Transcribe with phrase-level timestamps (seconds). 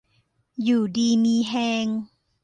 [0.63, 1.53] อยู่ดีมีแฮ
[1.85, 1.87] ง